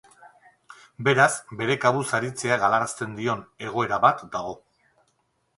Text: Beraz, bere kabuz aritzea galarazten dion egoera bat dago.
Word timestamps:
Beraz, 1.07 1.27
bere 1.59 1.75
kabuz 1.83 2.05
aritzea 2.19 2.57
galarazten 2.63 3.13
dion 3.21 3.45
egoera 3.69 4.01
bat 4.07 4.25
dago. 4.39 4.57